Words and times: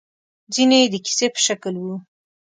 ځينې 0.53 0.77
يې 0.81 0.87
د 0.93 0.95
کيسې 1.05 1.27
په 1.33 1.39
شکل 1.45 1.75
وو. 1.83 1.95